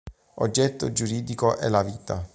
Oggetto 0.37 0.91
giuridico 0.91 1.57
è 1.57 1.69
la 1.69 1.83
vita. 1.83 2.27